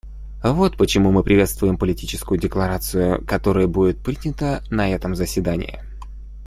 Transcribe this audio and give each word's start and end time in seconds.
Вот 0.43 0.77
почему 0.77 1.11
мы 1.11 1.21
приветствуем 1.21 1.77
Политическую 1.77 2.39
декларацию, 2.39 3.23
которая 3.23 3.67
будет 3.67 4.01
принята 4.03 4.63
на 4.71 4.89
этом 4.89 5.13
заседании. 5.13 5.79